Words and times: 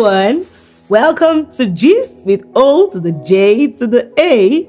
everyone. 0.00 0.46
Welcome 0.88 1.50
to 1.52 1.66
Gist 1.66 2.24
with 2.24 2.42
O 2.54 2.88
to 2.88 2.98
the 2.98 3.12
J 3.12 3.66
to 3.72 3.86
the 3.86 4.10
A. 4.18 4.66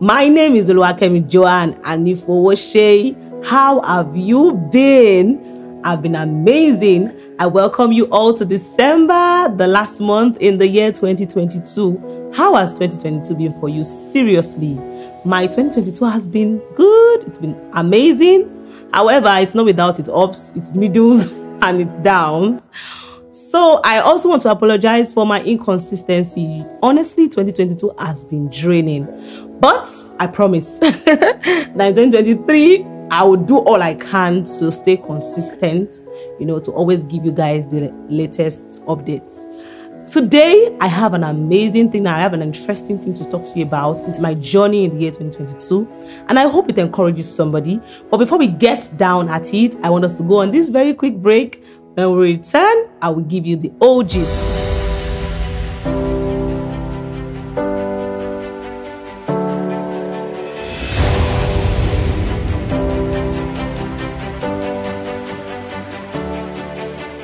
My 0.00 0.26
name 0.26 0.56
is 0.56 0.70
Oluwakemi 0.70 1.28
Joanne 1.28 1.78
and 1.84 2.08
if 2.08 2.24
Anifowoshe. 2.24 3.44
How 3.44 3.82
have 3.82 4.16
you 4.16 4.52
been? 4.72 5.82
I've 5.84 6.00
been 6.00 6.14
amazing. 6.14 7.12
I 7.38 7.46
welcome 7.46 7.92
you 7.92 8.06
all 8.06 8.32
to 8.32 8.46
December, 8.46 9.54
the 9.54 9.66
last 9.66 10.00
month 10.00 10.38
in 10.38 10.56
the 10.56 10.66
year 10.66 10.90
2022. 10.92 12.32
How 12.34 12.54
has 12.54 12.72
2022 12.72 13.34
been 13.34 13.60
for 13.60 13.68
you? 13.68 13.84
Seriously, 13.84 14.76
my 15.26 15.46
2022 15.46 16.04
has 16.06 16.26
been 16.26 16.56
good. 16.74 17.24
It's 17.24 17.36
been 17.36 17.54
amazing. 17.74 18.88
However, 18.94 19.28
it's 19.40 19.54
not 19.54 19.66
without 19.66 19.98
its 19.98 20.08
ups, 20.08 20.52
its 20.56 20.72
middles, 20.72 21.30
and 21.60 21.82
its 21.82 21.94
downs. 22.02 22.66
So 23.32 23.80
I 23.84 24.00
also 24.00 24.28
want 24.28 24.42
to 24.42 24.50
apologize 24.50 25.12
for 25.12 25.24
my 25.24 25.40
inconsistency. 25.42 26.64
Honestly, 26.82 27.28
2022 27.28 27.92
has 27.98 28.24
been 28.24 28.48
draining. 28.50 29.06
But 29.60 29.88
I 30.18 30.26
promise 30.26 30.72
that 30.78 31.76
in 31.76 32.10
2023, 32.10 32.84
I 33.12 33.22
will 33.22 33.36
do 33.36 33.58
all 33.58 33.82
I 33.82 33.94
can 33.94 34.42
to 34.44 34.72
stay 34.72 34.96
consistent, 34.96 35.96
you 36.40 36.46
know, 36.46 36.58
to 36.58 36.72
always 36.72 37.04
give 37.04 37.24
you 37.24 37.30
guys 37.30 37.68
the 37.68 37.92
latest 38.08 38.82
updates. 38.86 39.46
Today, 40.10 40.76
I 40.80 40.88
have 40.88 41.14
an 41.14 41.22
amazing 41.22 41.92
thing. 41.92 42.08
I 42.08 42.18
have 42.18 42.32
an 42.32 42.42
interesting 42.42 42.98
thing 42.98 43.14
to 43.14 43.24
talk 43.24 43.44
to 43.44 43.58
you 43.58 43.64
about. 43.64 44.00
It's 44.08 44.18
my 44.18 44.34
journey 44.34 44.86
in 44.86 44.94
the 44.94 45.02
year 45.02 45.10
2022, 45.12 45.86
and 46.28 46.36
I 46.36 46.48
hope 46.48 46.68
it 46.68 46.78
encourages 46.78 47.32
somebody. 47.32 47.80
But 48.10 48.16
before 48.16 48.38
we 48.38 48.48
get 48.48 48.90
down 48.96 49.28
at 49.28 49.54
it, 49.54 49.76
I 49.84 49.90
want 49.90 50.04
us 50.04 50.16
to 50.16 50.24
go 50.24 50.40
on 50.40 50.50
this 50.50 50.68
very 50.68 50.94
quick 50.94 51.16
break 51.16 51.62
when 51.94 52.16
we 52.16 52.32
return, 52.32 52.89
I 53.02 53.08
will 53.08 53.22
give 53.22 53.46
you 53.46 53.56
the 53.56 53.72
OGs. 53.80 54.60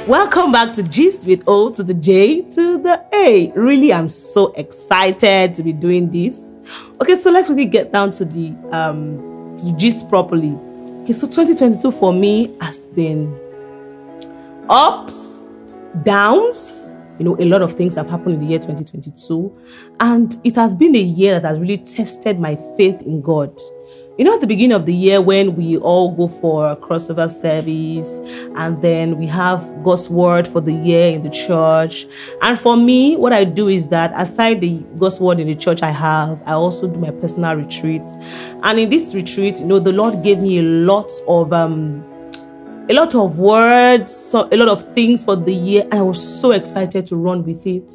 Welcome 0.08 0.52
back 0.52 0.72
to 0.76 0.84
Gist 0.84 1.26
with 1.26 1.42
O 1.48 1.68
to 1.70 1.82
the 1.82 1.92
J 1.92 2.42
to 2.52 2.78
the 2.78 3.04
A. 3.12 3.50
Really, 3.56 3.92
I'm 3.92 4.08
so 4.08 4.52
excited 4.52 5.52
to 5.54 5.62
be 5.64 5.72
doing 5.72 6.10
this. 6.10 6.54
Okay, 7.00 7.16
so 7.16 7.30
let's 7.30 7.50
really 7.50 7.64
get 7.64 7.92
down 7.92 8.12
to 8.12 8.24
the 8.24 8.54
um 8.72 9.56
to 9.58 9.72
gist 9.72 10.08
properly. 10.08 10.56
Okay, 11.02 11.12
so 11.12 11.26
2022 11.26 11.90
for 11.90 12.12
me 12.12 12.56
has 12.60 12.86
been 12.86 13.36
ups, 14.68 15.45
downs. 16.04 16.92
You 17.18 17.24
know, 17.24 17.36
a 17.40 17.46
lot 17.46 17.62
of 17.62 17.72
things 17.72 17.94
have 17.94 18.10
happened 18.10 18.34
in 18.34 18.40
the 18.40 18.46
year 18.46 18.58
2022. 18.58 19.58
And 20.00 20.36
it 20.44 20.54
has 20.56 20.74
been 20.74 20.94
a 20.94 21.00
year 21.00 21.40
that 21.40 21.48
has 21.48 21.58
really 21.58 21.78
tested 21.78 22.38
my 22.38 22.56
faith 22.76 23.00
in 23.02 23.22
God. 23.22 23.58
You 24.18 24.24
know, 24.24 24.34
at 24.34 24.40
the 24.40 24.46
beginning 24.46 24.74
of 24.74 24.86
the 24.86 24.94
year, 24.94 25.20
when 25.20 25.56
we 25.56 25.76
all 25.76 26.10
go 26.14 26.26
for 26.26 26.70
a 26.70 26.76
crossover 26.76 27.30
service, 27.30 28.18
and 28.56 28.80
then 28.80 29.18
we 29.18 29.26
have 29.26 29.60
God's 29.82 30.08
word 30.08 30.48
for 30.48 30.62
the 30.62 30.72
year 30.72 31.08
in 31.12 31.22
the 31.22 31.28
church. 31.28 32.06
And 32.40 32.58
for 32.58 32.78
me, 32.78 33.16
what 33.16 33.34
I 33.34 33.44
do 33.44 33.68
is 33.68 33.88
that 33.88 34.12
aside 34.16 34.62
the 34.62 34.78
God's 34.98 35.20
word 35.20 35.38
in 35.38 35.48
the 35.48 35.54
church 35.54 35.82
I 35.82 35.90
have, 35.90 36.40
I 36.46 36.52
also 36.52 36.88
do 36.88 36.98
my 36.98 37.10
personal 37.10 37.56
retreats. 37.56 38.14
And 38.62 38.78
in 38.78 38.88
this 38.88 39.14
retreat, 39.14 39.60
you 39.60 39.66
know, 39.66 39.78
the 39.78 39.92
Lord 39.92 40.22
gave 40.22 40.38
me 40.38 40.60
a 40.60 40.62
lot 40.62 41.10
of 41.28 41.52
um 41.52 42.02
a 42.88 42.92
lot 42.92 43.14
of 43.16 43.38
words, 43.38 44.14
so 44.14 44.48
a 44.52 44.56
lot 44.56 44.68
of 44.68 44.94
things 44.94 45.24
for 45.24 45.34
the 45.34 45.52
year. 45.52 45.86
I 45.90 46.00
was 46.02 46.40
so 46.40 46.52
excited 46.52 47.06
to 47.08 47.16
run 47.16 47.42
with 47.42 47.66
it. 47.66 47.92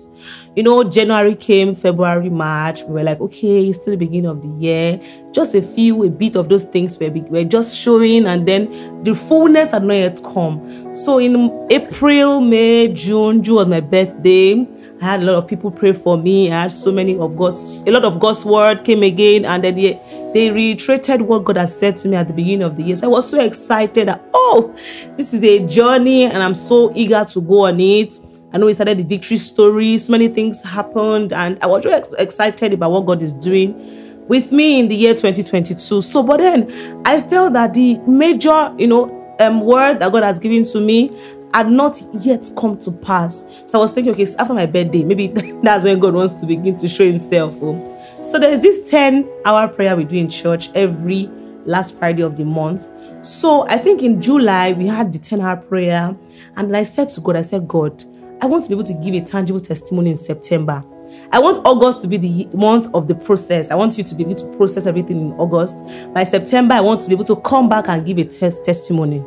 You 0.55 0.63
know, 0.63 0.83
January 0.83 1.35
came, 1.35 1.75
February, 1.75 2.29
March. 2.29 2.83
We 2.83 2.95
were 2.95 3.03
like, 3.03 3.21
okay, 3.21 3.69
it's 3.69 3.81
still 3.81 3.91
the 3.91 3.97
beginning 3.97 4.29
of 4.29 4.41
the 4.41 4.49
year. 4.49 4.99
Just 5.31 5.55
a 5.55 5.61
few, 5.61 6.03
a 6.03 6.09
bit 6.09 6.35
of 6.35 6.49
those 6.49 6.65
things 6.65 6.99
were, 6.99 7.09
were 7.09 7.45
just 7.45 7.77
showing, 7.77 8.25
and 8.25 8.45
then 8.45 9.03
the 9.03 9.15
fullness 9.15 9.71
had 9.71 9.85
not 9.85 9.93
yet 9.93 10.21
come. 10.23 10.93
So 10.93 11.19
in 11.19 11.67
April, 11.71 12.41
May, 12.41 12.89
June, 12.89 13.41
June 13.41 13.55
was 13.55 13.67
my 13.69 13.79
birthday. 13.79 14.67
I 15.01 15.05
had 15.05 15.23
a 15.23 15.23
lot 15.23 15.35
of 15.35 15.47
people 15.47 15.71
pray 15.71 15.93
for 15.93 16.15
me. 16.15 16.51
I 16.51 16.63
had 16.63 16.71
so 16.71 16.91
many 16.91 17.17
of 17.17 17.35
God's, 17.35 17.81
a 17.87 17.91
lot 17.91 18.03
of 18.03 18.19
God's 18.19 18.45
word 18.45 18.83
came 18.83 19.03
again, 19.03 19.45
and 19.45 19.63
then 19.63 19.75
they, 19.75 19.93
they 20.33 20.49
reiterated 20.51 21.21
what 21.21 21.43
God 21.43 21.57
has 21.57 21.77
said 21.77 21.97
to 21.97 22.07
me 22.07 22.15
at 22.15 22.27
the 22.27 22.33
beginning 22.33 22.63
of 22.63 22.77
the 22.77 22.83
year. 22.83 22.95
So 22.95 23.07
I 23.07 23.09
was 23.09 23.29
so 23.29 23.39
excited 23.41 24.07
that, 24.07 24.23
oh, 24.33 24.73
this 25.17 25.33
is 25.33 25.43
a 25.43 25.65
journey, 25.65 26.25
and 26.25 26.41
I'm 26.41 26.55
so 26.55 26.91
eager 26.95 27.25
to 27.25 27.41
go 27.41 27.65
on 27.65 27.79
it. 27.79 28.19
I 28.53 28.57
know 28.57 28.65
we 28.65 28.73
started 28.73 28.97
the 28.97 29.03
victory 29.03 29.37
story, 29.37 29.97
so 29.97 30.11
many 30.11 30.27
things 30.27 30.61
happened, 30.61 31.31
and 31.33 31.57
I 31.61 31.67
was 31.67 31.85
really 31.85 31.97
ex- 31.97 32.13
excited 32.17 32.73
about 32.73 32.91
what 32.91 33.05
God 33.05 33.21
is 33.21 33.31
doing 33.33 34.27
with 34.27 34.51
me 34.51 34.79
in 34.79 34.87
the 34.87 34.95
year 34.95 35.13
2022. 35.13 36.01
So, 36.01 36.23
but 36.23 36.37
then 36.37 37.01
I 37.05 37.21
felt 37.21 37.53
that 37.53 37.73
the 37.73 37.97
major, 37.99 38.73
you 38.77 38.87
know, 38.87 39.35
um, 39.39 39.61
word 39.61 39.99
that 39.99 40.11
God 40.11 40.23
has 40.23 40.39
given 40.39 40.63
to 40.65 40.79
me 40.79 41.11
had 41.53 41.69
not 41.69 42.01
yet 42.13 42.49
come 42.57 42.77
to 42.79 42.91
pass. 42.91 43.45
So 43.67 43.79
I 43.79 43.81
was 43.81 43.91
thinking, 43.91 44.13
okay, 44.13 44.25
so 44.25 44.37
after 44.39 44.53
my 44.53 44.65
birthday, 44.65 45.03
maybe 45.03 45.27
that's 45.63 45.83
when 45.83 45.99
God 45.99 46.13
wants 46.13 46.39
to 46.41 46.45
begin 46.45 46.77
to 46.77 46.87
show 46.87 47.05
himself. 47.05 47.57
Oh. 47.61 47.90
So 48.23 48.37
there's 48.37 48.59
this 48.59 48.89
10 48.89 49.27
hour 49.45 49.67
prayer 49.67 49.95
we 49.95 50.03
do 50.03 50.15
in 50.15 50.29
church 50.29 50.69
every 50.75 51.29
last 51.65 51.97
Friday 51.97 52.21
of 52.21 52.37
the 52.37 52.45
month. 52.45 52.87
So 53.25 53.65
I 53.67 53.77
think 53.77 54.03
in 54.03 54.21
July 54.21 54.73
we 54.73 54.87
had 54.87 55.11
the 55.11 55.19
10 55.19 55.41
hour 55.41 55.57
prayer. 55.57 56.15
And 56.55 56.77
I 56.77 56.83
said 56.83 57.09
to 57.09 57.21
God, 57.21 57.35
I 57.35 57.41
said, 57.41 57.67
God, 57.67 58.05
I 58.41 58.45
want 58.45 58.63
to 58.63 58.69
be 58.69 58.75
able 58.75 58.85
to 58.85 58.93
give 58.93 59.15
a 59.15 59.21
tangible 59.21 59.59
testimony 59.59 60.11
in 60.11 60.15
September. 60.15 60.83
I 61.31 61.39
want 61.39 61.65
August 61.65 62.03
to 62.03 62.07
be 62.07 62.17
the 62.17 62.47
month 62.55 62.93
of 62.93 63.07
the 63.07 63.15
process. 63.15 63.71
I 63.71 63.75
want 63.75 63.97
you 63.97 64.03
to 64.03 64.15
be 64.15 64.23
able 64.23 64.35
to 64.35 64.47
process 64.55 64.85
everything 64.85 65.19
in 65.19 65.33
August. 65.33 65.83
By 66.13 66.23
September, 66.23 66.75
I 66.75 66.81
want 66.81 67.01
to 67.01 67.07
be 67.07 67.15
able 67.15 67.25
to 67.25 67.35
come 67.37 67.69
back 67.69 67.89
and 67.89 68.05
give 68.05 68.17
a 68.17 68.23
test 68.23 68.63
testimony. 68.63 69.23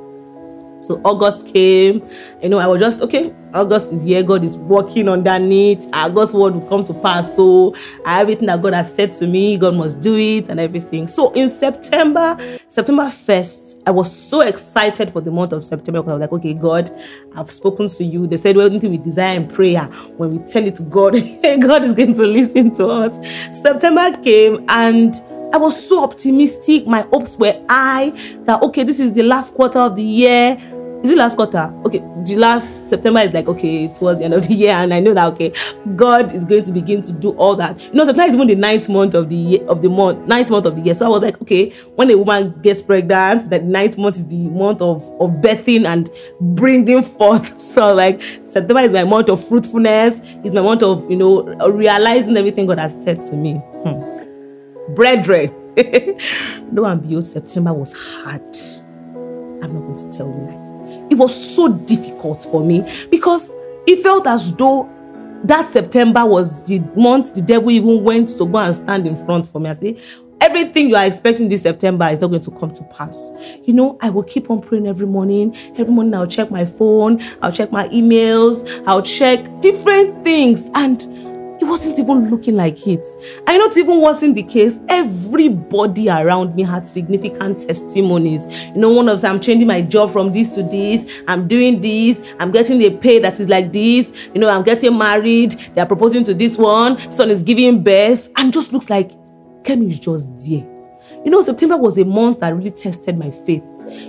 So 0.84 1.00
August 1.05 1.47
came, 1.47 2.06
you 2.43 2.49
know, 2.49 2.59
I 2.59 2.67
was 2.67 2.81
just 2.81 3.00
okay. 3.00 3.34
August 3.55 3.93
is 3.93 4.03
here, 4.03 4.22
God 4.22 4.43
is 4.43 4.59
working 4.59 5.09
underneath. 5.09 5.89
August 5.93 6.34
word 6.34 6.55
will 6.55 6.69
come 6.69 6.84
to 6.84 6.95
pass. 6.95 7.37
So 7.37 7.75
everything 8.05 8.47
that 8.47 8.61
God 8.61 8.75
has 8.75 8.93
said 8.93 9.12
to 9.15 9.27
me, 9.28 9.56
God 9.56 9.77
must 9.77 10.00
do 10.00 10.17
it 10.17 10.49
and 10.49 10.59
everything. 10.59 11.06
So 11.06 11.31
in 11.33 11.49
September, 11.49 12.37
September 12.67 13.05
1st, 13.05 13.83
I 13.87 13.93
was 13.93 14.15
so 14.15 14.41
excited 14.41 15.12
for 15.12 15.21
the 15.21 15.31
month 15.31 15.53
of 15.53 15.65
September 15.65 16.00
because 16.03 16.11
I 16.11 16.15
was 16.15 16.21
like, 16.22 16.33
okay, 16.33 16.55
God, 16.55 16.91
I've 17.37 17.51
spoken 17.51 17.89
to 17.89 18.05
you. 18.05 18.27
They 18.27 18.37
said, 18.37 18.56
well, 18.56 18.66
anything 18.66 18.91
we 18.91 18.99
desire 18.99 19.37
in 19.37 19.47
prayer, 19.47 19.84
when 20.16 20.31
we 20.31 20.39
tell 20.47 20.66
it 20.66 20.75
to 20.77 20.83
God, 20.83 21.12
God 21.43 21.84
is 21.84 21.95
going 21.95 22.15
to 22.15 22.27
listen 22.27 22.75
to 22.75 22.89
us. 22.89 23.19
September 23.62 24.16
came 24.21 24.65
and 24.69 25.15
I 25.54 25.56
was 25.56 25.88
so 25.88 26.03
optimistic. 26.03 26.84
My 26.84 27.03
hopes 27.03 27.37
were 27.37 27.54
high 27.69 28.10
that 28.44 28.60
okay, 28.60 28.82
this 28.82 28.98
is 28.98 29.12
the 29.12 29.22
last 29.22 29.54
quarter 29.54 29.78
of 29.78 29.94
the 29.94 30.03
year. 30.03 30.56
Is 31.04 31.10
it 31.10 31.16
last 31.16 31.37
quarter? 31.37 31.72
Okay, 31.87 32.00
the 32.25 32.34
last 32.34 32.91
September 32.91 33.20
is 33.20 33.32
like 33.32 33.47
okay, 33.47 33.87
towards 33.87 34.19
the 34.19 34.25
end 34.25 34.34
of 34.34 34.48
the 34.48 34.53
year, 34.53 34.72
and 34.72 34.92
I 34.92 34.98
know 34.98 35.15
that 35.15 35.32
okay, 35.34 35.53
God 35.94 36.32
is 36.32 36.42
going 36.42 36.65
to 36.65 36.72
begin 36.72 37.03
to 37.03 37.12
do 37.12 37.37
all 37.37 37.54
that. 37.54 37.81
You 37.81 37.92
know, 37.92 38.04
sometimes 38.04 38.34
even 38.34 38.48
the 38.48 38.56
ninth 38.56 38.88
month 38.88 39.15
of 39.15 39.28
the 39.28 39.37
year 39.37 39.65
of 39.69 39.81
the 39.81 39.88
month, 39.88 40.26
ninth 40.26 40.50
month 40.50 40.66
of 40.66 40.75
the 40.75 40.82
year. 40.82 40.94
So 40.94 41.06
I 41.06 41.09
was 41.09 41.22
like, 41.22 41.41
okay, 41.42 41.71
when 41.94 42.10
a 42.10 42.19
woman 42.19 42.60
gets 42.60 42.82
pregnant, 42.82 43.48
that 43.50 43.62
ninth 43.62 43.97
month 43.97 44.16
is 44.16 44.26
the 44.26 44.48
month 44.48 44.82
of 44.82 45.04
of 45.21 45.31
birthing 45.41 45.86
and 45.86 46.10
bringing 46.41 47.04
forth. 47.04 47.60
So 47.75 47.94
like 47.94 48.21
September 48.42 48.81
is 48.81 48.92
my 48.92 49.04
month 49.04 49.28
of 49.28 49.47
fruitfulness. 49.47 50.21
Is 50.42 50.53
my 50.53 50.62
month 50.62 50.82
of 50.82 51.09
you 51.09 51.16
know 51.16 51.44
realizing 51.71 52.36
everything 52.36 52.66
God 52.66 52.80
has 52.80 53.04
said 53.04 53.21
to 53.21 53.36
me. 53.36 53.53
Hmm 53.84 54.03
brethren. 54.91 55.51
no 56.72 56.84
and 56.84 57.03
behold, 57.03 57.25
September 57.25 57.72
was 57.72 57.92
hard. 57.92 58.57
I'm 59.63 59.72
not 59.72 59.81
going 59.81 60.10
to 60.10 60.16
tell 60.16 60.27
you 60.28 60.34
lies. 60.34 61.10
It 61.10 61.16
was 61.16 61.54
so 61.54 61.69
difficult 61.69 62.42
for 62.42 62.65
me 62.65 62.89
because 63.10 63.53
it 63.86 64.03
felt 64.03 64.27
as 64.27 64.54
though 64.54 64.91
that 65.45 65.69
September 65.69 66.25
was 66.25 66.63
the 66.65 66.78
month 66.97 67.34
the 67.34 67.42
devil 67.42 67.71
even 67.71 68.03
went 68.03 68.28
to 68.28 68.47
go 68.47 68.59
and 68.59 68.75
stand 68.75 69.07
in 69.07 69.16
front 69.27 69.47
for 69.47 69.60
me. 69.60 69.75
Say, 69.81 69.98
everything 70.41 70.89
you 70.89 70.97
are 70.97 71.07
expecting 71.07 71.48
this 71.48 71.63
September 71.63 72.07
is 72.09 72.21
not 72.21 72.28
going 72.28 72.42
to 72.42 72.51
come 72.53 72.71
to 72.71 72.84
pass. 72.84 73.33
You 73.65 73.75
know, 73.75 73.98
I 74.01 74.10
will 74.10 74.22
keep 74.22 74.51
on 74.51 74.60
praying 74.60 74.87
every 74.87 75.07
morning. 75.07 75.57
Every 75.77 75.92
morning 75.92 76.15
I'll 76.15 76.27
check 76.27 76.51
my 76.51 76.65
phone, 76.65 77.21
I'll 77.42 77.53
check 77.53 77.72
my 77.72 77.89
emails, 77.89 78.83
I'll 78.87 79.03
check 79.03 79.60
different 79.60 80.22
things. 80.25 80.71
And 80.75 81.01
it 81.65 81.69
wasn't 81.69 81.99
even 81.99 82.28
looking 82.28 82.57
like 82.57 82.87
it. 82.87 83.07
I 83.47 83.57
know 83.57 83.65
it 83.65 83.77
even 83.78 84.01
wasn't 84.01 84.34
the 84.34 84.43
case. 84.43 84.78
Everybody 84.89 86.11
around 86.11 86.55
me 86.55 86.63
had 86.63 86.87
significant 86.87 87.61
testimonies. 87.61 88.47
You 88.66 88.77
know, 88.77 88.91
one 88.91 89.09
of 89.09 89.22
them, 89.22 89.37
I'm 89.37 89.41
changing 89.41 89.66
my 89.66 89.81
job 89.81 90.13
from 90.13 90.31
this 90.31 90.55
to 90.57 90.63
this. 90.63 91.22
I'm 91.27 91.49
doing 91.49 91.81
this. 91.81 92.21
I'm 92.39 92.53
getting 92.53 92.83
a 92.83 92.91
pay 92.91 93.19
that 93.21 93.41
is 93.41 93.49
like 93.49 93.72
this. 93.72 94.28
You 94.34 94.41
know, 94.41 94.51
I'm 94.51 94.63
getting 94.63 94.97
married. 94.99 95.53
They're 95.75 95.87
proposing 95.87 96.22
to 96.25 96.34
this 96.34 96.59
one. 96.59 97.11
Son 97.11 97.31
is 97.31 97.43
giving 97.43 97.83
birth. 97.83 98.28
And 98.37 98.53
just 98.53 98.75
looks 98.75 98.91
like 98.91 99.13
Kemi 99.63 99.91
is 99.91 100.01
just 100.01 100.37
there. 100.47 100.69
You 101.25 101.31
know, 101.31 101.41
September 101.41 101.78
was 101.78 101.97
a 101.97 102.05
month 102.05 102.41
that 102.41 102.55
really 102.55 102.72
tested 102.72 103.16
my 103.16 103.31
faith. 103.31 103.65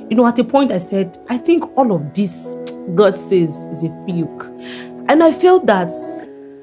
You 0.10 0.18
know, 0.18 0.28
at 0.28 0.38
a 0.40 0.44
point 0.44 0.74
I 0.74 0.78
said, 0.78 1.18
I 1.30 1.38
think 1.38 1.63
all 1.78 1.94
of 1.94 2.13
this 2.13 2.57
God 2.96 3.16
says 3.16 3.63
is 3.66 3.84
a 3.84 4.06
fluke. 4.06 4.52
And 5.07 5.24
I 5.24 5.31
felt 5.31 5.68
that 5.68 5.94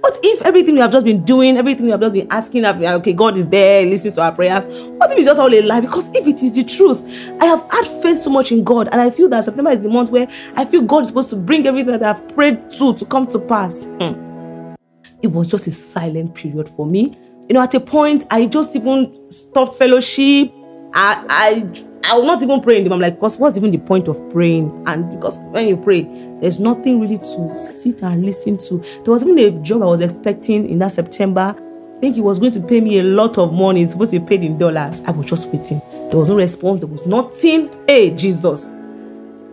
what 0.03 0.19
if 0.25 0.43
everything 0.43 0.75
we 0.75 0.81
have 0.81 0.91
just 0.91 1.05
been 1.05 1.25
doing, 1.25 1.57
everything 1.57 1.85
we 1.85 1.93
have 1.93 2.01
just 2.01 2.13
been 2.13 2.27
asking, 2.29 2.67
okay, 2.67 3.13
God 3.13 3.39
is 3.39 3.47
there, 3.47 3.87
listens 3.87 4.15
to 4.15 4.23
our 4.23 4.33
prayers. 4.33 4.67
What 4.91 5.13
if 5.13 5.19
it's 5.19 5.29
just 5.29 5.39
all 5.39 5.55
a 5.55 5.63
lie? 5.63 5.81
Because 5.81 6.11
if 6.13 6.27
it 6.27 6.43
is 6.43 6.51
the 6.51 6.65
truth, 6.65 7.05
I 7.41 7.47
have 7.47 7.65
had 7.71 7.87
faith 8.03 8.19
so 8.19 8.29
much 8.29 8.51
in 8.51 8.65
God, 8.65 8.89
and 8.91 9.01
I 9.01 9.11
feel 9.11 9.29
that 9.29 9.45
September 9.45 9.71
is 9.71 9.79
the 9.79 9.89
month 9.89 10.11
where 10.11 10.27
I 10.57 10.65
feel 10.65 10.83
God 10.83 11.03
is 11.03 11.09
supposed 11.09 11.31
to 11.31 11.37
bring 11.37 11.69
everything 11.69 11.97
that 11.97 12.03
I've 12.03 12.29
prayed 12.35 12.69
to 12.73 12.95
to 12.95 13.05
come 13.05 13.29
to 13.29 13.39
pass. 13.39 13.85
Hmm. 13.85 14.75
It 15.23 15.29
was 15.29 15.47
just 15.47 15.69
a 15.69 15.73
silent 15.73 16.35
period 16.35 16.69
for 16.69 16.85
me. 16.85 17.17
You 17.49 17.55
know, 17.55 17.61
at 17.61 17.73
a 17.75 17.81
point, 17.81 18.25
I 18.29 18.47
just 18.47 18.75
even 18.75 19.31
stopped 19.31 19.77
fellowship. 19.77 20.53
I, 20.95 21.25
I 21.29 21.61
I 22.05 22.17
will 22.17 22.27
not 22.27 22.43
even 22.43 22.61
pray 22.61 22.79
in 22.79 22.85
them. 22.85 22.95
I'm 22.95 23.01
like, 23.01 23.15
because 23.15 23.39
what's 23.39 23.57
even 23.57 23.71
the 23.71 23.79
point 23.79 24.09
of 24.09 24.19
praying? 24.31 24.85
And 24.87 25.11
because 25.11 25.39
when 25.51 25.69
you 25.69 25.77
pray, 25.77 26.03
there's 26.41 26.59
nothing 26.59 27.01
really 27.01 27.19
to 27.19 27.59
sit 27.59 28.03
and 28.03 28.25
listen 28.25 28.59
to. 28.59 28.79
There 29.05 29.13
was 29.13 29.23
even 29.23 29.39
a 29.39 29.51
job 29.63 29.83
I 29.83 29.87
was 29.87 30.01
expecting 30.01 30.69
in 30.69 30.79
that 30.81 30.93
September. 30.93 31.55
I 31.57 32.01
think 32.01 32.17
he 32.17 32.21
was 32.21 32.41
going 32.41 32.53
to 32.53 32.61
pay 32.61 32.81
me 32.81 32.99
a 32.99 33.03
lot 33.05 33.39
of 33.39 33.53
money. 33.53 33.83
It's 33.83 33.93
supposed 33.93 34.11
to 34.11 34.19
be 34.19 34.27
paid 34.27 34.43
in 34.43 34.59
dollars. 34.59 35.01
I 35.03 35.13
was 35.13 35.27
just 35.27 35.47
waiting. 35.49 35.81
There 36.09 36.19
was 36.19 36.29
no 36.29 36.35
response. 36.37 36.81
There 36.81 36.89
was 36.89 37.07
nothing. 37.07 37.71
Hey, 37.87 38.11
Jesus. 38.11 38.69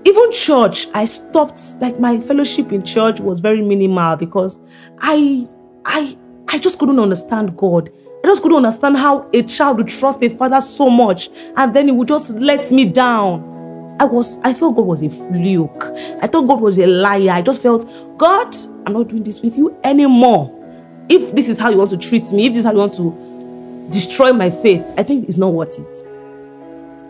Even 0.06 0.32
church, 0.32 0.88
I 0.94 1.06
stopped. 1.06 1.62
Like 1.80 2.00
my 2.00 2.20
fellowship 2.20 2.72
in 2.72 2.82
church 2.82 3.20
was 3.20 3.42
very 3.42 3.62
minimal 3.62 4.16
because 4.16 4.60
I, 4.98 5.48
I, 5.86 6.18
I 6.48 6.58
just 6.58 6.80
couldn't 6.80 7.00
understand 7.00 7.56
God. 7.56 7.92
I 8.24 8.28
just 8.28 8.42
couldn't 8.42 8.58
understand 8.58 8.98
how 8.98 9.30
a 9.34 9.44
child 9.44 9.78
would 9.78 9.88
trust 9.88 10.22
a 10.24 10.30
father 10.30 10.60
so 10.62 10.90
much 10.90 11.30
and 11.56 11.74
then 11.74 11.86
he 11.86 11.92
would 11.92 12.08
just 12.08 12.32
let 12.32 12.70
me 12.72 12.86
down. 12.86 13.98
I 14.00 14.06
was, 14.06 14.40
I 14.44 14.54
felt 14.54 14.76
God 14.76 14.86
was 14.86 15.02
a 15.02 15.10
fluke. 15.10 15.84
I 16.22 16.28
thought 16.28 16.48
God 16.48 16.62
was 16.62 16.78
a 16.78 16.86
liar. 16.86 17.32
I 17.32 17.42
just 17.42 17.62
felt, 17.62 17.90
God, 18.18 18.56
I'm 18.86 18.94
not 18.94 19.10
doing 19.10 19.24
this 19.24 19.42
with 19.42 19.58
you 19.58 19.78
anymore. 19.84 20.56
If 21.10 21.36
this 21.36 21.50
is 21.50 21.58
how 21.58 21.70
you 21.70 21.78
want 21.78 21.90
to 21.90 21.98
treat 21.98 22.32
me, 22.32 22.48
if 22.48 22.54
this 22.54 22.60
is 22.60 22.66
how 22.66 22.72
you 22.72 22.78
want 22.78 22.94
to 22.94 23.88
destroy 23.90 24.32
my 24.32 24.50
faith, 24.50 24.86
I 24.98 25.04
think 25.04 25.28
it's 25.28 25.38
not 25.38 25.54
worth 25.54 25.78
it. 25.80 26.06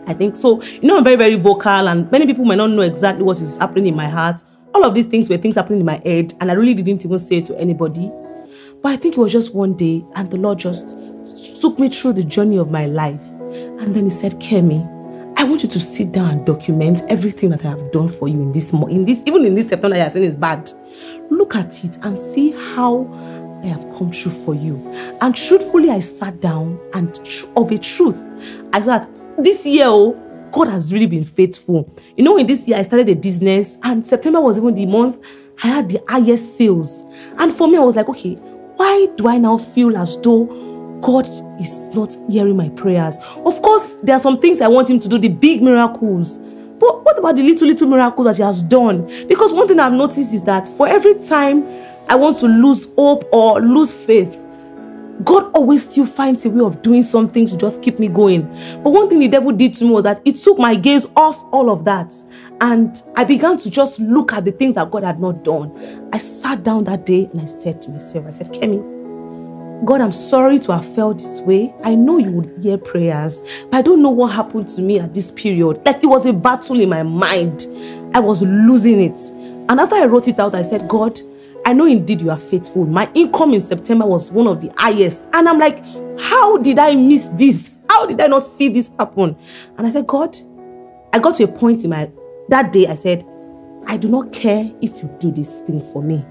I 0.06 0.14
think 0.14 0.34
so. 0.34 0.62
You 0.62 0.82
know, 0.82 0.96
I'm 0.96 1.04
very, 1.04 1.16
very 1.16 1.36
vocal, 1.36 1.88
and 1.88 2.10
many 2.10 2.26
people 2.26 2.44
might 2.44 2.56
not 2.56 2.70
know 2.70 2.82
exactly 2.82 3.22
what 3.22 3.40
is 3.40 3.56
happening 3.56 3.86
in 3.86 3.94
my 3.94 4.08
heart. 4.08 4.42
All 4.74 4.84
of 4.84 4.94
these 4.94 5.06
things 5.06 5.28
were 5.28 5.36
things 5.36 5.56
happening 5.56 5.80
in 5.80 5.86
my 5.86 6.00
head, 6.04 6.34
and 6.40 6.50
I 6.50 6.54
really 6.54 6.74
didn't 6.74 7.04
even 7.04 7.18
say 7.18 7.36
it 7.36 7.44
to 7.46 7.58
anybody. 7.58 8.10
But 8.82 8.92
I 8.92 8.96
think 8.96 9.16
it 9.16 9.20
was 9.20 9.32
just 9.32 9.54
one 9.54 9.74
day, 9.74 10.04
and 10.14 10.30
the 10.30 10.38
Lord 10.38 10.58
just 10.58 10.98
took 11.60 11.78
me 11.78 11.88
through 11.88 12.14
the 12.14 12.24
journey 12.24 12.56
of 12.56 12.70
my 12.70 12.86
life. 12.86 13.22
And 13.28 13.94
then 13.94 14.04
He 14.04 14.10
said, 14.10 14.32
Kemi, 14.40 14.98
I 15.36 15.44
want 15.44 15.62
you 15.62 15.68
to 15.68 15.80
sit 15.80 16.12
down 16.12 16.30
and 16.30 16.46
document 16.46 17.02
everything 17.08 17.50
that 17.50 17.64
I 17.64 17.68
have 17.68 17.92
done 17.92 18.08
for 18.08 18.28
you 18.28 18.40
in 18.40 18.52
this, 18.52 18.72
month, 18.72 18.90
in 18.90 19.04
this, 19.04 19.22
even 19.26 19.44
in 19.44 19.54
this 19.54 19.68
September 19.68 19.96
that 19.96 20.02
you're 20.04 20.10
saying 20.10 20.26
is 20.26 20.36
bad. 20.36 20.72
Look 21.30 21.56
at 21.56 21.84
it 21.84 21.96
and 22.02 22.18
see 22.18 22.52
how 22.52 23.06
I 23.62 23.66
have 23.66 23.82
come 23.96 24.10
true 24.10 24.32
for 24.32 24.54
you. 24.54 24.76
And 25.20 25.34
truthfully, 25.36 25.90
I 25.90 26.00
sat 26.00 26.40
down 26.40 26.78
and 26.94 27.18
of 27.56 27.70
a 27.70 27.78
truth, 27.78 28.18
I 28.72 28.80
thought 28.80 29.08
this 29.38 29.64
year, 29.66 29.86
oh, 29.86 30.12
God 30.52 30.68
has 30.68 30.92
really 30.92 31.06
been 31.06 31.24
faithful. 31.24 31.90
You 32.16 32.24
know, 32.24 32.36
in 32.36 32.46
this 32.46 32.66
year, 32.66 32.78
I 32.78 32.82
started 32.82 33.08
a 33.08 33.14
business, 33.14 33.78
and 33.82 34.06
September 34.06 34.40
was 34.40 34.58
even 34.58 34.74
the 34.74 34.86
month 34.86 35.20
I 35.62 35.68
had 35.68 35.88
the 35.88 36.02
highest 36.08 36.56
sales. 36.56 37.02
And 37.38 37.54
for 37.54 37.68
me, 37.68 37.76
I 37.76 37.80
was 37.80 37.96
like, 37.96 38.08
okay, 38.08 38.36
why 38.80 39.06
do 39.16 39.28
I 39.28 39.36
now 39.36 39.58
feel 39.58 39.94
as 39.98 40.18
though 40.22 40.46
God 41.02 41.28
is 41.60 41.94
not 41.94 42.16
hearing 42.30 42.56
my 42.56 42.70
prayers? 42.70 43.18
Of 43.44 43.60
course, 43.60 43.96
there 43.96 44.16
are 44.16 44.18
some 44.18 44.40
things 44.40 44.62
I 44.62 44.68
want 44.68 44.88
Him 44.88 44.98
to 45.00 45.06
do, 45.06 45.18
the 45.18 45.28
big 45.28 45.62
miracles. 45.62 46.38
But 46.38 47.04
what 47.04 47.18
about 47.18 47.36
the 47.36 47.42
little, 47.42 47.68
little 47.68 47.86
miracles 47.86 48.26
that 48.26 48.36
He 48.38 48.42
has 48.42 48.62
done? 48.62 49.06
Because 49.28 49.52
one 49.52 49.68
thing 49.68 49.80
I've 49.80 49.92
noticed 49.92 50.32
is 50.32 50.42
that 50.44 50.66
for 50.66 50.88
every 50.88 51.16
time 51.16 51.62
I 52.08 52.14
want 52.14 52.38
to 52.38 52.46
lose 52.46 52.90
hope 52.94 53.28
or 53.32 53.60
lose 53.60 53.92
faith, 53.92 54.40
God 55.24 55.50
always 55.54 55.88
still 55.88 56.06
finds 56.06 56.44
a 56.46 56.50
way 56.50 56.64
of 56.64 56.82
doing 56.82 57.02
something 57.02 57.46
to 57.46 57.56
just 57.56 57.82
keep 57.82 57.98
me 57.98 58.08
going. 58.08 58.42
But 58.82 58.90
one 58.90 59.08
thing 59.08 59.18
the 59.18 59.28
devil 59.28 59.52
did 59.52 59.74
to 59.74 59.84
me 59.84 59.90
was 59.90 60.04
that 60.04 60.22
it 60.24 60.36
took 60.36 60.58
my 60.58 60.74
gaze 60.74 61.06
off 61.16 61.42
all 61.52 61.70
of 61.70 61.84
that. 61.84 62.14
And 62.60 63.02
I 63.16 63.24
began 63.24 63.56
to 63.58 63.70
just 63.70 64.00
look 64.00 64.32
at 64.32 64.44
the 64.44 64.52
things 64.52 64.74
that 64.74 64.90
God 64.90 65.04
had 65.04 65.20
not 65.20 65.44
done. 65.44 66.08
I 66.12 66.18
sat 66.18 66.62
down 66.62 66.84
that 66.84 67.06
day 67.06 67.28
and 67.32 67.40
I 67.40 67.46
said 67.46 67.82
to 67.82 67.90
myself, 67.90 68.26
I 68.26 68.30
said, 68.30 68.52
Kemi, 68.52 69.00
God, 69.84 70.00
I'm 70.00 70.12
sorry 70.12 70.58
to 70.60 70.72
have 70.72 70.94
felt 70.94 71.18
this 71.18 71.40
way. 71.40 71.74
I 71.82 71.94
know 71.94 72.18
you 72.18 72.30
would 72.32 72.62
hear 72.62 72.76
prayers, 72.76 73.40
but 73.70 73.78
I 73.78 73.82
don't 73.82 74.02
know 74.02 74.10
what 74.10 74.28
happened 74.28 74.68
to 74.68 74.82
me 74.82 75.00
at 75.00 75.14
this 75.14 75.30
period. 75.30 75.80
Like 75.86 76.02
it 76.02 76.06
was 76.06 76.26
a 76.26 76.32
battle 76.32 76.80
in 76.80 76.90
my 76.90 77.02
mind. 77.02 77.66
I 78.14 78.20
was 78.20 78.42
losing 78.42 79.00
it. 79.00 79.18
And 79.70 79.80
after 79.80 79.94
I 79.94 80.04
wrote 80.04 80.28
it 80.28 80.38
out, 80.38 80.54
I 80.54 80.62
said, 80.62 80.86
God, 80.88 81.20
I 81.70 81.72
know 81.72 81.86
indeed 81.86 82.20
you 82.20 82.30
are 82.30 82.36
faithful. 82.36 82.84
My 82.84 83.08
income 83.14 83.54
in 83.54 83.60
September 83.60 84.04
was 84.04 84.32
one 84.32 84.48
of 84.48 84.60
the 84.60 84.72
highest. 84.76 85.28
And 85.32 85.48
I'm 85.48 85.60
like, 85.60 85.84
how 86.18 86.56
did 86.56 86.80
I 86.80 86.96
miss 86.96 87.28
this? 87.28 87.70
How 87.88 88.06
did 88.06 88.20
I 88.20 88.26
not 88.26 88.42
see 88.42 88.68
this 88.68 88.90
happen? 88.98 89.36
And 89.78 89.86
I 89.86 89.92
said, 89.92 90.04
God, 90.04 90.36
I 91.12 91.20
got 91.20 91.36
to 91.36 91.44
a 91.44 91.46
point 91.46 91.84
in 91.84 91.90
my 91.90 92.10
that 92.48 92.72
day 92.72 92.88
I 92.88 92.96
said, 92.96 93.24
I 93.86 93.96
do 93.96 94.08
not 94.08 94.32
care 94.32 94.68
if 94.80 95.00
you 95.00 95.16
do 95.20 95.30
this 95.30 95.60
thing 95.60 95.80
for 95.92 96.02
me. 96.02 96.24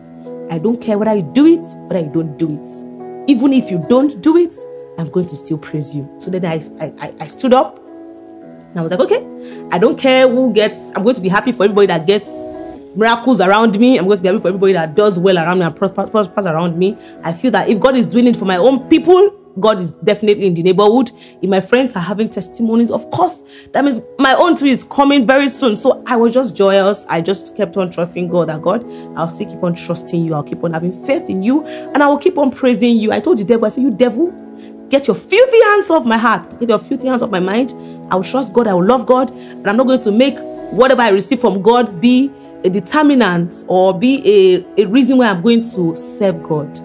I 0.50 0.58
don't 0.58 0.82
care 0.82 0.98
whether 0.98 1.16
you 1.16 1.24
do 1.34 1.46
it, 1.46 1.64
whether 1.88 2.06
you 2.06 2.12
don't 2.12 2.38
do 2.38 2.62
it. 2.62 3.30
Even 3.30 3.54
if 3.54 3.72
you 3.72 3.86
don't 3.88 4.20
do 4.20 4.36
it, 4.36 4.54
I'm 4.98 5.10
going 5.10 5.28
to 5.28 5.38
still 5.38 5.58
praise 5.58 5.96
you. 5.96 6.14
So 6.18 6.30
then 6.30 6.44
I, 6.44 6.62
I, 7.00 7.14
I 7.18 7.28
stood 7.28 7.54
up 7.54 7.80
and 7.80 8.78
I 8.78 8.82
was 8.82 8.92
like, 8.92 9.00
okay, 9.00 9.26
I 9.72 9.78
don't 9.78 9.98
care 9.98 10.28
who 10.28 10.52
gets, 10.52 10.92
I'm 10.98 11.04
going 11.04 11.16
to 11.16 11.22
be 11.22 11.30
happy 11.30 11.54
for 11.54 11.64
everybody 11.64 11.88
that 11.88 12.06
gets 12.06 12.28
miracles 12.96 13.42
around 13.42 13.80
me. 13.80 13.98
I'm 13.98 14.06
going 14.06 14.18
to 14.18 14.22
be 14.22 14.28
happy 14.28 14.40
for 14.40 14.48
everybody 14.50 14.74
that 14.74 14.96
does 14.96 15.20
well 15.20 15.38
around 15.38 15.60
me 15.60 15.66
and 15.66 15.76
prospers, 15.76 16.10
prospers 16.10 16.46
around 16.46 16.78
me. 16.78 16.98
I 17.24 17.34
feel 17.34 17.52
that 17.52 17.70
if 17.70 17.80
God 17.80 17.96
is 17.96 18.06
doing 18.06 18.28
it 18.28 18.36
for 18.36 18.46
my 18.46 18.58
own 18.58 18.88
people, 18.90 19.36
God 19.60 19.80
is 19.80 19.96
definitely 19.96 20.46
in 20.46 20.54
the 20.54 20.64
neighborhood. 20.64 21.12
If 21.42 21.50
my 21.50 21.60
friends 21.60 21.96
are 21.96 22.02
having 22.02 22.30
testimonies, 22.30 22.92
of 22.92 23.10
course, 23.12 23.44
that 23.74 23.84
means 23.84 24.02
my 24.18 24.34
own 24.34 24.56
too 24.56 24.66
is 24.66 24.84
coming 24.84 25.26
very 25.26 25.50
soon. 25.50 25.76
So 25.76 26.04
I 26.08 26.16
was 26.16 26.34
just 26.34 26.56
joyous. 26.56 27.06
I 27.10 27.22
just 27.22 27.56
kept 27.58 27.76
on 27.78 27.92
trusting 27.92 28.30
God 28.30 28.50
that 28.50 28.62
God, 28.62 28.86
I'll 29.18 29.30
still 29.30 29.50
keep 29.50 29.64
on 29.64 29.74
trusting 29.74 30.24
you. 30.24 30.34
I'll 30.34 30.44
keep 30.44 30.64
on 30.64 30.74
having 30.74 31.06
faith 31.06 31.30
in 31.30 31.44
you 31.44 31.66
and 31.66 32.02
I 32.02 32.08
will 32.08 32.18
keep 32.18 32.38
on 32.38 32.52
praising 32.52 32.98
you. 32.98 33.12
I 33.12 33.20
told 33.20 33.38
the 33.38 33.44
devil, 33.44 33.66
I 33.66 33.70
said, 33.70 33.82
You 33.82 33.92
devil, 33.92 34.32
get 34.90 35.08
your 35.08 35.16
filthy 35.16 35.62
hands 35.64 35.90
off 35.90 36.06
my 36.06 36.18
heart, 36.18 36.60
get 36.60 36.70
your 36.70 36.80
filthy 36.80 37.08
hands 37.08 37.22
off 37.22 37.30
my 37.30 37.40
mind. 37.40 37.74
I 38.12 38.16
will 38.16 38.24
trust 38.24 38.54
God, 38.54 38.68
I 38.68 38.74
will 38.74 38.86
love 38.86 39.06
God, 39.06 39.32
and 39.32 39.68
I'm 39.68 39.78
not 39.78 39.88
going 39.88 40.02
to 40.02 40.12
make 40.12 40.38
whatever 40.72 41.02
I 41.02 41.10
receive 41.10 41.40
from 41.40 41.62
God 41.62 42.00
be 42.00 42.32
a 42.64 42.70
determinant 42.70 43.64
or 43.68 43.98
be 43.98 44.22
a, 44.26 44.82
a 44.82 44.86
reason 44.86 45.18
why 45.18 45.28
I'm 45.30 45.42
going 45.42 45.62
to 45.62 45.96
serve 45.96 46.42
God. 46.44 46.80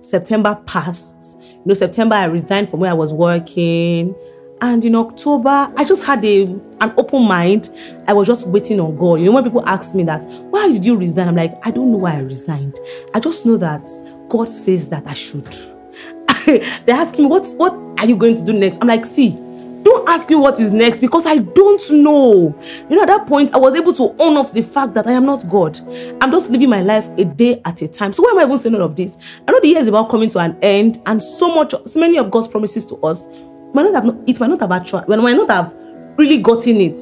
September 0.00 0.60
passed. 0.66 1.38
You 1.40 1.62
know, 1.66 1.74
September 1.74 2.14
I 2.14 2.24
resigned 2.24 2.70
from 2.70 2.80
where 2.80 2.90
I 2.90 2.94
was 2.94 3.12
working. 3.12 4.14
And 4.60 4.84
in 4.84 4.94
October, 4.94 5.72
I 5.76 5.84
just 5.84 6.04
had 6.04 6.24
a 6.24 6.42
an 6.42 6.94
open 6.96 7.22
mind. 7.22 7.70
I 8.06 8.12
was 8.12 8.28
just 8.28 8.46
waiting 8.46 8.78
on 8.78 8.96
God. 8.96 9.16
You 9.16 9.26
know, 9.26 9.32
when 9.32 9.44
people 9.44 9.66
ask 9.66 9.94
me 9.94 10.04
that, 10.04 10.24
why 10.50 10.68
did 10.68 10.84
you 10.84 10.96
resign? 10.96 11.28
I'm 11.28 11.34
like, 11.34 11.58
I 11.66 11.70
don't 11.70 11.90
know 11.90 11.98
why 11.98 12.14
I 12.14 12.20
resigned. 12.20 12.78
I 13.14 13.20
just 13.20 13.44
know 13.44 13.56
that 13.56 13.88
God 14.28 14.48
says 14.48 14.88
that 14.90 15.06
I 15.06 15.14
should. 15.14 15.56
They're 16.86 16.96
asking 16.96 17.24
me, 17.24 17.30
what, 17.30 17.46
what 17.56 17.72
are 17.98 18.06
you 18.06 18.16
going 18.16 18.36
to 18.36 18.42
do 18.42 18.52
next? 18.52 18.78
I'm 18.80 18.86
like, 18.88 19.04
see, 19.04 19.30
don't 19.92 20.08
ask 20.08 20.28
me 20.30 20.36
what 20.36 20.58
is 20.58 20.70
next 20.70 21.00
because 21.00 21.26
I 21.26 21.38
don't 21.38 21.90
know. 21.90 22.58
You 22.88 22.96
know, 22.96 23.02
at 23.02 23.08
that 23.08 23.26
point, 23.26 23.54
I 23.54 23.58
was 23.58 23.74
able 23.74 23.92
to 23.94 24.14
own 24.18 24.36
up 24.38 24.46
to 24.46 24.54
the 24.54 24.62
fact 24.62 24.94
that 24.94 25.06
I 25.06 25.12
am 25.12 25.26
not 25.26 25.46
God. 25.48 25.78
I'm 26.22 26.30
just 26.30 26.48
living 26.50 26.70
my 26.70 26.80
life 26.80 27.08
a 27.18 27.24
day 27.24 27.60
at 27.64 27.82
a 27.82 27.88
time. 27.88 28.12
So 28.12 28.22
why 28.22 28.30
am 28.30 28.38
I 28.38 28.44
even 28.44 28.58
saying 28.58 28.74
all 28.74 28.82
of 28.82 28.96
this? 28.96 29.18
I 29.46 29.52
know 29.52 29.60
the 29.60 29.68
year 29.68 29.80
is 29.80 29.88
about 29.88 30.08
coming 30.08 30.30
to 30.30 30.38
an 30.38 30.56
end, 30.62 31.02
and 31.06 31.22
so 31.22 31.54
much, 31.54 31.74
so 31.84 32.00
many 32.00 32.16
of 32.16 32.30
God's 32.30 32.48
promises 32.48 32.86
to 32.86 32.96
us 32.96 33.26
might 33.74 33.82
not 33.82 34.02
have. 34.02 34.16
It 34.26 34.40
might 34.40 34.48
not 34.48 34.60
have 34.60 34.72
actually. 34.72 35.04
Might 35.14 35.36
not 35.36 35.50
have 35.50 35.74
really 36.16 36.38
gotten 36.38 36.80
it. 36.80 36.98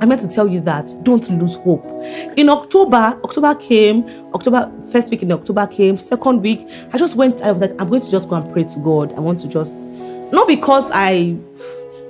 I 0.00 0.06
meant 0.06 0.20
to 0.20 0.28
tell 0.28 0.46
you 0.46 0.60
that 0.60 0.94
don't 1.02 1.28
lose 1.30 1.56
hope. 1.56 1.84
In 2.36 2.48
October, 2.48 3.18
October 3.24 3.56
came, 3.56 4.04
October, 4.32 4.72
first 4.92 5.10
week 5.10 5.24
in 5.24 5.32
October 5.32 5.66
came, 5.66 5.98
second 5.98 6.42
week, 6.42 6.68
I 6.92 6.98
just 6.98 7.16
went, 7.16 7.42
I 7.42 7.50
was 7.50 7.60
like, 7.60 7.72
I'm 7.80 7.88
going 7.88 8.02
to 8.02 8.10
just 8.10 8.28
go 8.28 8.36
and 8.36 8.52
pray 8.52 8.62
to 8.62 8.78
God. 8.78 9.12
I 9.14 9.18
want 9.18 9.40
to 9.40 9.48
just, 9.48 9.76
not 9.76 10.46
because 10.46 10.92
I 10.94 11.36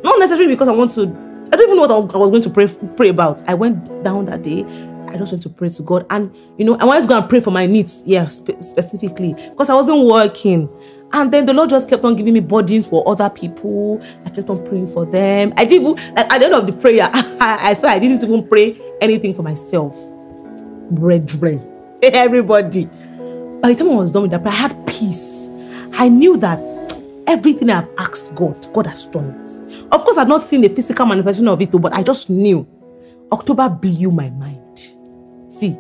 not 0.03 0.19
necessarily 0.19 0.55
because 0.55 0.69
I 0.69 0.73
want 0.73 0.91
to, 0.93 1.03
I 1.03 1.57
don't 1.57 1.63
even 1.63 1.77
know 1.77 1.87
what 1.87 2.15
I 2.15 2.19
was 2.19 2.31
going 2.31 2.43
to 2.43 2.51
pray, 2.51 2.67
pray 2.97 3.09
about. 3.09 3.47
I 3.49 3.55
went 3.55 4.05
down 4.05 4.27
that 4.27 4.43
day. 4.43 4.65
I 5.09 5.17
just 5.17 5.33
went 5.33 5.43
to 5.43 5.49
pray 5.49 5.69
to 5.71 5.83
God. 5.83 6.07
And, 6.11 6.37
you 6.59 6.65
know, 6.65 6.77
I 6.77 6.85
wanted 6.85 7.03
to 7.03 7.09
go 7.09 7.19
and 7.19 7.29
pray 7.29 7.41
for 7.41 7.51
my 7.51 7.67
needs. 7.67 8.03
Yeah, 8.05 8.29
spe- 8.29 8.61
specifically. 8.61 9.33
Because 9.33 9.71
I 9.71 9.75
wasn't 9.75 10.07
working. 10.07 10.69
And 11.13 11.33
then 11.33 11.47
the 11.47 11.55
Lord 11.55 11.71
just 11.71 11.89
kept 11.89 12.05
on 12.05 12.17
giving 12.17 12.35
me 12.35 12.41
burdens 12.41 12.87
for 12.87 13.09
other 13.09 13.31
people. 13.31 14.01
I 14.27 14.31
kept 14.31 14.51
on 14.51 14.65
praying 14.67 14.89
for 14.89 15.07
them. 15.07 15.55
I 15.57 15.65
didn't 15.65 15.95
like, 16.15 16.31
at 16.31 16.39
the 16.39 16.45
end 16.47 16.55
of 16.55 16.67
the 16.67 16.73
prayer, 16.73 17.09
I, 17.13 17.73
said 17.73 17.89
I 17.89 17.99
didn't 17.99 18.23
even 18.23 18.47
pray 18.47 18.79
anything 19.01 19.35
for 19.35 19.43
myself. 19.43 19.97
Brethren, 20.91 21.67
everybody. 22.03 22.85
By 23.61 23.73
the 23.73 23.75
time 23.75 23.91
I 23.91 23.95
was 23.97 24.11
done 24.11 24.23
with 24.23 24.31
that 24.33 24.43
prayer, 24.43 24.55
I 24.55 24.59
had 24.59 24.87
peace. 24.87 25.49
I 25.95 26.09
knew 26.09 26.37
that 26.37 26.61
everything 27.29 27.71
I've 27.71 27.89
asked 27.99 28.35
God, 28.35 28.73
God 28.73 28.87
has 28.87 29.07
done 29.07 29.31
it. 29.31 29.85
Of 29.93 30.03
course, 30.03 30.17
I've 30.17 30.29
not 30.29 30.41
seen 30.41 30.63
the 30.63 30.69
physical 30.69 31.07
manifestation 31.07 31.47
of 31.49 31.61
it, 31.61 31.71
but 31.71 31.93
I 31.93 32.03
just 32.03 32.31
knew. 32.31 32.67
October 33.31 33.69
blew 33.69 34.11
my 34.11 34.31
mind. 34.31 34.95
See, 35.49 35.77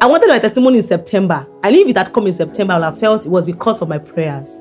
I 0.00 0.06
wanted 0.06 0.28
my 0.28 0.38
testimony 0.38 0.78
in 0.78 0.82
September. 0.82 1.46
And 1.62 1.76
if 1.76 1.86
it 1.86 1.96
had 1.96 2.12
come 2.12 2.26
in 2.26 2.32
September, 2.32 2.72
I 2.72 2.78
would 2.78 2.84
have 2.84 2.98
felt 2.98 3.26
it 3.26 3.28
was 3.28 3.44
because 3.44 3.82
of 3.82 3.88
my 3.88 3.98
prayers. 3.98 4.56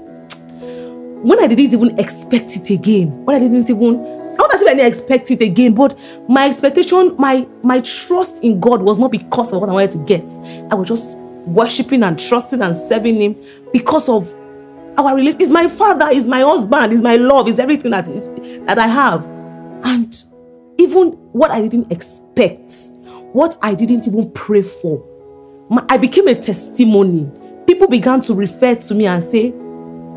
When 0.60 1.40
I 1.40 1.48
didn't 1.48 1.74
even 1.74 1.98
expect 1.98 2.58
it 2.58 2.70
again, 2.70 3.24
when 3.24 3.38
I 3.38 3.40
didn't 3.40 3.70
even, 3.70 4.06
I 4.38 4.74
didn't 4.76 4.88
expect 4.88 5.32
it 5.32 5.42
again, 5.42 5.74
but 5.74 5.98
my 6.28 6.50
expectation, 6.50 7.16
my 7.18 7.48
my 7.64 7.80
trust 7.80 8.44
in 8.44 8.60
God 8.60 8.82
was 8.82 8.98
not 8.98 9.12
because 9.12 9.54
of 9.54 9.62
what 9.62 9.70
I 9.70 9.74
wanted 9.74 9.92
to 9.92 9.98
get. 10.00 10.24
I 10.72 10.76
was 10.76 10.90
just 10.90 11.18
worshiping 11.46 12.04
and 12.04 12.20
trusting 12.20 12.62
and 12.62 12.78
serving 12.78 13.22
Him 13.22 13.36
because 13.72 14.10
of 14.10 14.36
our 14.98 15.16
relationship. 15.16 15.42
Is 15.42 15.50
my 15.50 15.68
father, 15.68 16.10
is 16.12 16.28
my 16.28 16.42
husband, 16.42 16.94
is 16.94 17.02
my 17.02 17.16
love, 17.16 17.48
is 17.48 17.60
everything 17.60 17.92
that 17.92 18.08
is 18.08 18.28
that 18.66 18.80
I 18.80 18.88
have. 18.88 19.26
And 19.84 20.16
even 20.78 21.12
what 21.32 21.52
I 21.52 21.62
didn't 21.62 21.92
expect, 21.92 22.74
what 23.34 23.58
I 23.62 23.74
didn't 23.74 24.08
even 24.08 24.32
pray 24.32 24.62
for, 24.62 25.06
my, 25.70 25.86
I 25.90 25.98
became 25.98 26.28
a 26.28 26.36
testimony. 26.36 27.30
People 27.68 27.88
began 27.88 28.22
to 28.22 28.34
refer 28.34 28.76
to 28.76 28.96
me 28.96 29.08
and 29.08 29.24
say, 29.24 29.54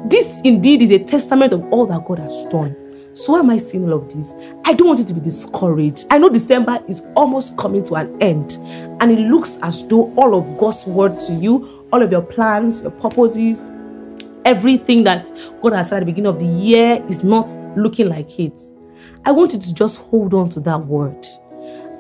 This 0.07 0.41
indeed 0.43 0.83
is 0.83 0.91
a 0.93 0.99
testament 0.99 1.53
of 1.53 1.65
all 1.73 1.87
that 1.87 2.05
God 2.07 2.19
has 2.19 2.45
done. 2.47 2.77
So 3.19 3.33
why 3.33 3.41
am 3.41 3.51
I 3.51 3.59
seeing 3.59 3.85
all 3.85 3.95
of 3.95 4.15
this? 4.15 4.33
I 4.65 4.75
don't 4.75 4.87
want 4.87 5.01
you 5.01 5.05
to 5.07 5.15
be 5.15 5.21
discouraged. 5.21 6.07
I 6.09 6.19
know 6.19 6.29
December 6.29 6.79
is 6.87 7.03
almost 7.17 7.57
coming 7.57 7.83
to 7.85 7.97
an 7.97 8.23
end, 8.23 8.59
and 9.01 9.11
it 9.11 9.19
looks 9.19 9.59
as 9.63 9.85
though 9.89 10.15
all 10.15 10.37
of 10.37 10.57
God's 10.57 10.87
word 10.87 11.19
to 11.27 11.35
you, 11.35 11.85
all 11.93 12.01
of 12.01 12.13
your 12.13 12.23
plans, 12.23 12.83
your 12.83 12.93
purposes, 12.93 13.65
everything 14.49 15.05
that 15.05 15.31
God 15.63 15.75
has 15.75 15.91
said 15.91 15.99
at 15.99 16.01
the 16.01 16.07
beginning 16.07 16.31
of 16.31 16.41
the 16.41 16.47
year 16.47 17.05
is 17.07 17.23
not 17.23 17.51
looking 17.77 18.09
like 18.09 18.41
it. 18.41 18.59
I 19.27 19.33
want 19.33 19.53
you 19.53 19.59
to 19.59 19.75
just 19.75 19.99
hold 19.99 20.33
on 20.33 20.49
to 20.51 20.61
that 20.61 20.87
word. 20.87 21.27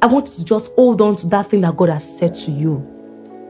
I 0.00 0.06
want 0.06 0.28
you 0.28 0.32
to 0.32 0.44
just 0.44 0.74
hold 0.74 1.02
on 1.02 1.16
to 1.16 1.26
that 1.28 1.50
thing 1.50 1.60
that 1.60 1.76
God 1.76 1.90
has 1.90 2.18
said 2.18 2.34
to 2.36 2.50
you. 2.50 2.76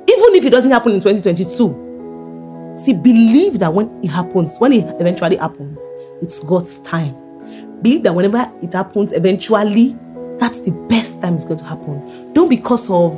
Even 0.08 0.34
if 0.34 0.44
it 0.44 0.50
doesn't 0.50 0.72
happen 0.72 0.92
in 0.92 1.00
2022, 1.00 2.74
see, 2.76 2.92
believe 2.94 3.60
that 3.60 3.72
when 3.72 3.88
it 4.02 4.08
happens, 4.08 4.58
when 4.58 4.72
it 4.72 4.84
eventually 5.00 5.36
happens, 5.36 5.80
it's 6.20 6.40
God's 6.40 6.80
time. 6.80 7.14
Believe 7.82 8.02
that 8.02 8.14
whenever 8.14 8.50
it 8.60 8.72
happens, 8.72 9.12
eventually, 9.12 9.96
that's 10.38 10.58
the 10.60 10.72
best 10.88 11.22
time 11.22 11.36
it's 11.36 11.44
going 11.44 11.58
to 11.58 11.64
happen. 11.64 12.32
Don't 12.32 12.48
because 12.48 12.90
of 12.90 13.12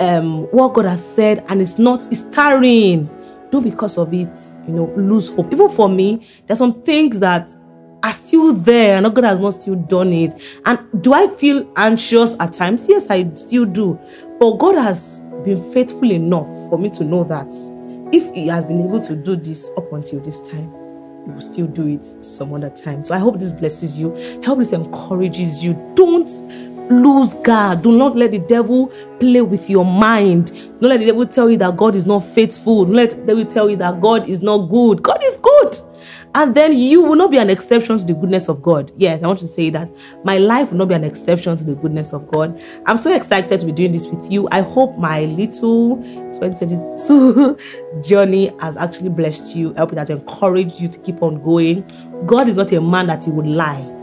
um, 0.00 0.44
what 0.50 0.72
God 0.74 0.86
has 0.86 1.06
said 1.06 1.44
and 1.48 1.62
it's 1.62 1.78
not, 1.78 2.10
it's 2.10 2.28
tiring. 2.30 3.08
Don't 3.52 3.64
because 3.64 3.98
of 3.98 4.14
it, 4.14 4.34
you 4.66 4.72
know, 4.72 4.90
lose 4.96 5.28
hope. 5.28 5.52
Even 5.52 5.68
for 5.68 5.86
me, 5.86 6.26
there's 6.46 6.58
some 6.58 6.82
things 6.82 7.20
that 7.20 7.54
are 8.02 8.12
still 8.14 8.54
there 8.54 8.96
and 8.96 9.14
God 9.14 9.24
has 9.24 9.40
not 9.40 9.50
still 9.52 9.74
done 9.74 10.10
it. 10.14 10.32
And 10.64 10.80
do 11.02 11.12
I 11.12 11.28
feel 11.28 11.70
anxious 11.76 12.34
at 12.40 12.54
times? 12.54 12.88
Yes, 12.88 13.08
I 13.10 13.30
still 13.34 13.66
do. 13.66 14.00
But 14.40 14.52
God 14.52 14.76
has 14.76 15.20
been 15.44 15.62
faithful 15.70 16.10
enough 16.10 16.46
for 16.70 16.78
me 16.78 16.88
to 16.90 17.04
know 17.04 17.24
that 17.24 17.54
if 18.10 18.34
He 18.34 18.46
has 18.46 18.64
been 18.64 18.86
able 18.86 19.00
to 19.00 19.14
do 19.14 19.36
this 19.36 19.70
up 19.76 19.92
until 19.92 20.20
this 20.20 20.40
time, 20.40 20.72
He 21.26 21.30
will 21.30 21.42
still 21.42 21.66
do 21.66 21.86
it 21.88 22.06
some 22.24 22.54
other 22.54 22.70
time. 22.70 23.04
So 23.04 23.14
I 23.14 23.18
hope 23.18 23.38
this 23.38 23.52
blesses 23.52 24.00
you. 24.00 24.16
I 24.42 24.46
hope 24.46 24.60
this 24.60 24.72
encourages 24.72 25.62
you. 25.62 25.74
Don't 25.94 26.26
lose 26.92 27.34
guard. 27.34 27.82
Do 27.82 27.96
not 27.96 28.16
let 28.16 28.32
the 28.32 28.38
devil 28.38 28.86
play 29.18 29.40
with 29.40 29.70
your 29.70 29.84
mind. 29.84 30.48
Don't 30.80 30.90
let 30.90 31.00
the 31.00 31.06
devil 31.06 31.26
tell 31.26 31.50
you 31.50 31.56
that 31.58 31.76
God 31.76 31.94
is 31.94 32.06
not 32.06 32.20
faithful. 32.20 32.84
Don't 32.84 32.94
let 32.94 33.10
the 33.10 33.16
devil 33.16 33.44
tell 33.44 33.70
you 33.70 33.76
that 33.76 34.00
God 34.00 34.28
is 34.28 34.42
not 34.42 34.68
good. 34.68 35.02
God 35.02 35.22
is 35.24 35.36
good. 35.38 35.78
And 36.34 36.54
then 36.54 36.76
you 36.76 37.02
will 37.02 37.16
not 37.16 37.30
be 37.30 37.36
an 37.36 37.50
exception 37.50 37.98
to 37.98 38.04
the 38.04 38.14
goodness 38.14 38.48
of 38.48 38.62
God. 38.62 38.90
Yes, 38.96 39.22
I 39.22 39.26
want 39.26 39.40
to 39.40 39.46
say 39.46 39.70
that 39.70 39.88
my 40.24 40.38
life 40.38 40.70
will 40.70 40.78
not 40.78 40.88
be 40.88 40.94
an 40.94 41.04
exception 41.04 41.56
to 41.56 41.64
the 41.64 41.74
goodness 41.74 42.12
of 42.12 42.30
God. 42.30 42.60
I'm 42.86 42.96
so 42.96 43.14
excited 43.14 43.60
to 43.60 43.66
be 43.66 43.72
doing 43.72 43.92
this 43.92 44.06
with 44.06 44.30
you. 44.30 44.48
I 44.50 44.62
hope 44.62 44.96
my 44.96 45.26
little 45.26 45.96
2022 46.32 47.58
journey 48.02 48.50
has 48.60 48.76
actually 48.76 49.10
blessed 49.10 49.54
you. 49.54 49.74
I 49.76 49.80
hope 49.80 49.92
it 49.92 49.98
has 49.98 50.10
encouraged 50.10 50.80
you 50.80 50.88
to 50.88 50.98
keep 51.00 51.22
on 51.22 51.42
going. 51.42 51.84
God 52.26 52.48
is 52.48 52.56
not 52.56 52.72
a 52.72 52.80
man 52.80 53.08
that 53.08 53.24
he 53.24 53.30
would 53.30 53.46
lie. 53.46 54.01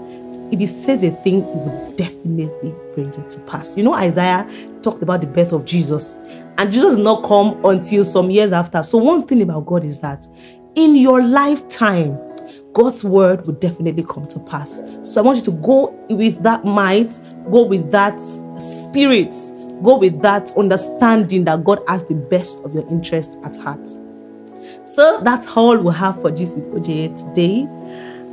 If 0.51 0.59
he 0.59 0.65
says 0.65 1.03
a 1.03 1.11
thing, 1.11 1.41
he 1.43 1.57
would 1.59 1.95
definitely 1.95 2.73
bring 2.95 3.09
it 3.09 3.29
to 3.31 3.39
pass. 3.41 3.77
You 3.77 3.83
know, 3.83 3.93
Isaiah 3.93 4.49
talked 4.81 5.03
about 5.03 5.21
the 5.21 5.27
birth 5.27 5.51
of 5.51 5.65
Jesus, 5.65 6.19
and 6.57 6.71
Jesus 6.71 6.95
did 6.95 7.03
not 7.03 7.23
come 7.23 7.63
until 7.65 8.03
some 8.03 8.31
years 8.31 8.51
after. 8.51 8.81
So, 8.83 8.97
one 8.97 9.25
thing 9.27 9.41
about 9.41 9.65
God 9.65 9.83
is 9.83 9.99
that 9.99 10.27
in 10.75 10.95
your 10.95 11.23
lifetime, 11.23 12.17
God's 12.73 13.03
word 13.03 13.45
will 13.45 13.53
definitely 13.53 14.03
come 14.03 14.27
to 14.27 14.39
pass. 14.39 14.81
So 15.03 15.21
I 15.21 15.23
want 15.23 15.37
you 15.37 15.43
to 15.45 15.51
go 15.51 15.89
with 16.09 16.41
that 16.43 16.65
might, 16.65 17.19
go 17.51 17.63
with 17.63 17.91
that 17.91 18.19
spirit, 18.59 19.35
go 19.83 19.97
with 19.97 20.21
that 20.21 20.55
understanding 20.55 21.45
that 21.45 21.63
God 21.63 21.79
has 21.87 22.05
the 22.05 22.15
best 22.15 22.63
of 22.63 22.73
your 22.73 22.87
interests 22.89 23.37
at 23.43 23.55
heart. 23.57 23.87
So 24.85 25.21
that's 25.23 25.47
all 25.55 25.77
we 25.77 25.93
have 25.93 26.21
for 26.21 26.31
Gist 26.31 26.57
with 26.57 26.67
OJ 26.67 27.27
today. 27.27 27.67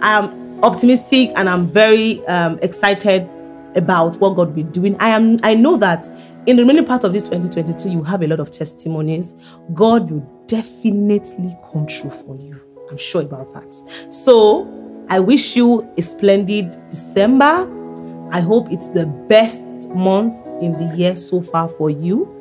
I'm 0.00 0.45
optimistic 0.62 1.32
and 1.36 1.48
I'm 1.48 1.66
very 1.68 2.24
um, 2.26 2.58
excited 2.62 3.28
about 3.74 4.16
what 4.16 4.30
God 4.30 4.48
will 4.48 4.54
be 4.54 4.62
doing. 4.62 4.96
I 4.98 5.10
am. 5.10 5.38
I 5.42 5.54
know 5.54 5.76
that 5.76 6.08
in 6.46 6.56
the 6.56 6.62
remaining 6.62 6.84
part 6.84 7.04
of 7.04 7.12
this 7.12 7.24
2022, 7.24 7.90
you 7.90 8.02
have 8.02 8.22
a 8.22 8.26
lot 8.26 8.40
of 8.40 8.50
testimonies. 8.50 9.34
God 9.74 10.10
will 10.10 10.26
definitely 10.46 11.56
come 11.70 11.86
true 11.86 12.10
for 12.10 12.36
you. 12.36 12.60
I'm 12.90 12.96
sure 12.96 13.22
about 13.22 13.52
that. 13.52 14.12
So 14.12 14.66
I 15.08 15.20
wish 15.20 15.56
you 15.56 15.88
a 15.96 16.02
splendid 16.02 16.76
December. 16.90 17.72
I 18.30 18.40
hope 18.40 18.70
it's 18.70 18.88
the 18.88 19.06
best 19.06 19.62
month 19.90 20.34
in 20.62 20.72
the 20.72 20.96
year 20.96 21.14
so 21.16 21.42
far 21.42 21.68
for 21.68 21.90
you. 21.90 22.32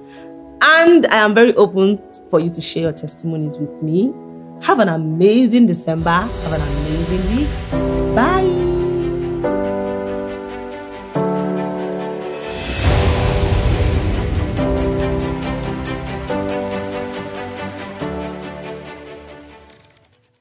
And 0.62 1.06
I 1.08 1.18
am 1.18 1.34
very 1.36 1.54
open 1.56 2.02
for 2.30 2.40
you 2.40 2.50
to 2.50 2.62
share 2.62 2.84
your 2.84 2.94
testimonies 2.94 3.58
with 3.58 3.84
me. 3.84 4.14
Have 4.62 4.80
an 4.80 4.90
amazing 4.90 5.68
December. 5.68 6.10
Have 6.10 6.54
an 6.54 6.62
amazing 6.62 7.36
week. 7.36 7.85
Bye. 8.16 8.65